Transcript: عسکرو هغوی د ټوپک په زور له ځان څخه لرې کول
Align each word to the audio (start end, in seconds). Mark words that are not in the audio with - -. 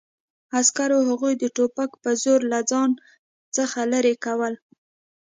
عسکرو 0.59 0.99
هغوی 1.09 1.33
د 1.37 1.43
ټوپک 1.55 1.91
په 2.03 2.11
زور 2.23 2.39
له 2.51 2.59
ځان 2.71 2.89
څخه 3.55 3.79
لرې 3.93 4.13
کول 4.25 4.53